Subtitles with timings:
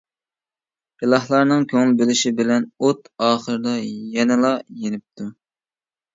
[1.03, 5.31] ئىلاھلارنىڭ كۆڭۈل بۆلۈشى بىلەن، ئوت ئاخىرىدا يەنىلا يېنىپتۇ.